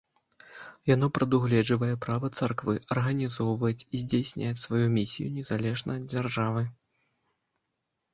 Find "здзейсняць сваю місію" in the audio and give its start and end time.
4.05-5.27